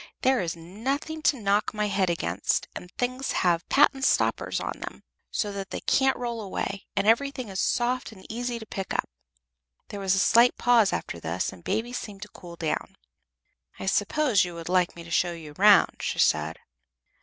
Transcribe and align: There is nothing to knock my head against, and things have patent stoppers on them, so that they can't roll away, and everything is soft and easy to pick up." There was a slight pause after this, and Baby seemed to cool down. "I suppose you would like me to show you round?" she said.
There 0.23 0.41
is 0.41 0.55
nothing 0.55 1.21
to 1.21 1.39
knock 1.39 1.75
my 1.75 1.85
head 1.87 2.09
against, 2.09 2.67
and 2.75 2.89
things 2.97 3.33
have 3.33 3.69
patent 3.69 4.03
stoppers 4.03 4.59
on 4.59 4.79
them, 4.79 5.03
so 5.29 5.51
that 5.51 5.69
they 5.69 5.81
can't 5.81 6.17
roll 6.17 6.41
away, 6.41 6.87
and 6.95 7.05
everything 7.05 7.49
is 7.49 7.59
soft 7.59 8.11
and 8.11 8.25
easy 8.27 8.57
to 8.57 8.65
pick 8.65 8.95
up." 8.95 9.07
There 9.89 9.99
was 9.99 10.15
a 10.15 10.19
slight 10.19 10.57
pause 10.57 10.91
after 10.91 11.19
this, 11.19 11.53
and 11.53 11.63
Baby 11.63 11.93
seemed 11.93 12.23
to 12.23 12.29
cool 12.29 12.55
down. 12.55 12.97
"I 13.77 13.85
suppose 13.85 14.43
you 14.43 14.55
would 14.55 14.69
like 14.69 14.95
me 14.95 15.03
to 15.03 15.11
show 15.11 15.33
you 15.33 15.53
round?" 15.55 15.97
she 15.99 16.17
said. 16.17 16.57